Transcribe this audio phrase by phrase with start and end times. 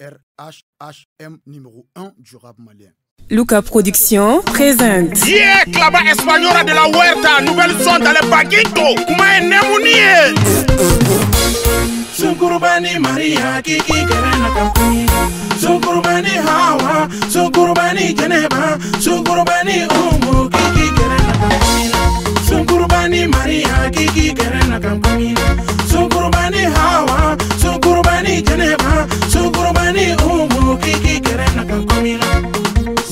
[0.00, 2.90] RHHM numéro 1 du rap malien.
[3.30, 5.24] Luca Production présente.
[5.24, 8.94] Yeah, clava espagnora de la huerta, nouvelle son dans le baguito.
[9.06, 10.34] Kuma nemunie.
[12.16, 15.06] Sukurubani Maria kiki kerena kampuni
[15.60, 21.90] Sukurubani Hawa Sukurubani Geneva Sukurubani Umu kiki kerena kampuni
[22.48, 24.53] Sukurubani Maria kiki kerena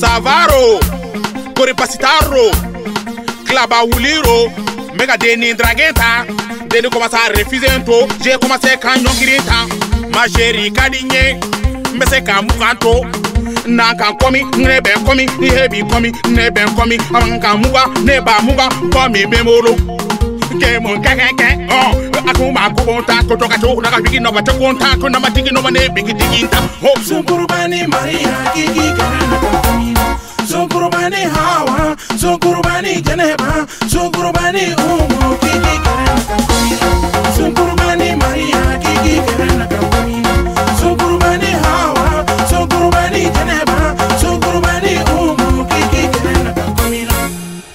[0.01, 0.81] savaro
[1.57, 2.51] koripasitaro
[3.47, 4.39] kilabawuliro
[4.93, 6.25] n bɛ ka den ni dragen ta
[6.71, 9.67] den ni kɔmasa refize n to j'ai commencé ka ɲɔngiri ta
[10.15, 11.25] ma chérie ka di n ye
[11.95, 12.93] n bɛ se ka mugan to
[13.67, 16.11] na ka nkɔmi ne bɛ nkɔmi ihe bi nkɔmi
[17.63, 19.73] muga ne muga nkɔmi bɛ n bolo
[20.61, 22.12] kemu.
[22.63, 23.59] makuwonta kotoka
[25.11, 25.21] na
[27.87, 28.29] maria
[30.41, 31.97] hawa maria hawa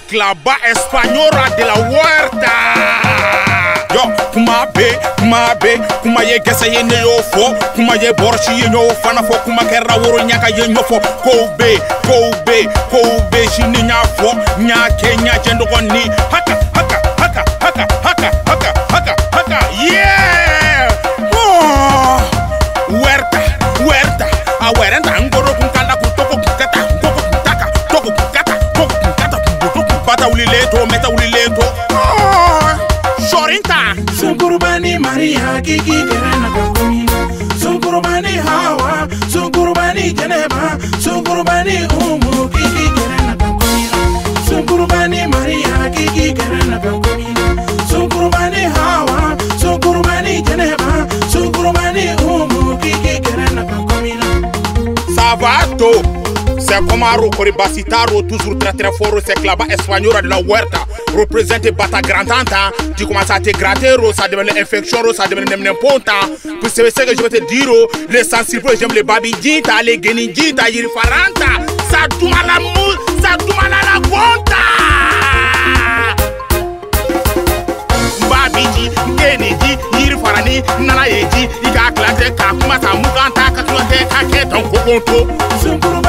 [0.08, 3.47] clava española de la huerta.
[3.94, 4.84] Yo kuma be
[5.18, 9.22] kuma be kuma ye gɛsɛ ye ne y'o fɔ kuma ye bɔrɔsi ye ɲ'o fana
[9.22, 14.02] fɔ kuma kɛra woro ɲaga ye fɔ kow be kow be kow be sini ɲ'a
[14.16, 14.28] fɔ
[14.58, 20.88] ɲ'a kɛ ɲajɛ dɔgɔni haka haka haka haka haka haka haka haka yeah!
[21.32, 22.20] Oh.
[22.88, 23.40] huerta
[23.80, 24.26] huerta
[24.60, 28.28] a wɛrɛnta n goro kun kala kun togo kun kata togo kun taka togo kun
[28.32, 32.47] kata togo kun kata kun boto kun bata wulilen to mɛta wulilen to Oh,
[33.48, 33.96] 40.
[34.20, 37.06] Sukurubani maria Kiki kerena kakuni
[37.62, 40.78] Sukurubani hawa Sukurubani Geneva.
[41.00, 43.88] Sukurubani umu kiki kerena kakuni
[44.48, 47.26] Sukurubani maria Kiki kerena kakuni
[47.90, 51.06] Sukurubani hawa Sukurubani Geneva.
[51.32, 54.14] Sukurubani umu kiki kerena kakuni
[55.16, 56.17] Savato.
[56.68, 59.18] C'est comme un Basitaro, toujours très très fort.
[59.24, 60.80] C'est que là-bas, Espagnol de la Huerta.
[61.16, 62.52] Représente Bata Grand-Tante.
[62.52, 62.70] Hein.
[62.94, 66.28] Tu commences à te gratter, oh, ça devient l'infection, oh, ça devient n'importe hein.
[66.60, 67.88] Pour ce que je veux te dire, oh.
[68.10, 71.64] les sensibles, j'aime les babidita, hein, les guenidita, les faranta.
[71.90, 74.56] Ça tourne à la moule, ça tourne à la guanta.
[78.28, 86.07] Babidi, guenidi, yirifarani, nana yeji, ika klate, kakuma, samuka, takatulate, kaketon, kokonto.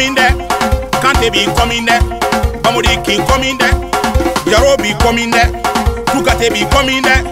[0.00, 0.32] coming there.
[1.04, 2.00] Kante be coming there.
[2.64, 3.72] Bamudi keep coming there.
[4.48, 5.52] Jaro be coming there.
[6.08, 7.22] Tukate be coming there.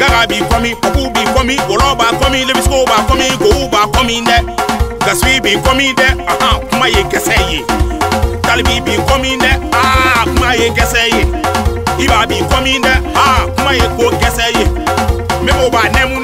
[0.00, 0.74] Gaga be coming.
[0.76, 1.58] Popu be coming.
[1.68, 2.46] Oloba coming.
[2.48, 3.32] Levisco ba coming.
[3.36, 4.42] Gouba coming there.
[5.04, 6.16] Gaswi be coming there.
[6.26, 7.60] Aha, Kumaye kese ye.
[8.42, 9.58] Talibi be coming there.
[9.72, 11.24] Ah, Kumaye kese ye.
[12.04, 13.02] Iba be coming there.
[13.14, 14.64] Ah, Kumaye ko kese ye.
[15.44, 16.20] Mebo ba nemu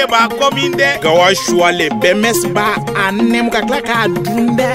[0.00, 2.66] de b'a kɔmin dɛ gawa suwale bɛnbɛsi b'a
[3.02, 4.70] a nɛmu ka tila k'a dun dɛ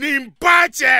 [0.00, 0.94] nin ba cɛ